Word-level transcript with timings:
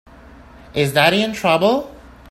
Is 0.73 0.93
Daddy 0.93 1.21
in 1.21 1.31
trouble? 1.31 1.95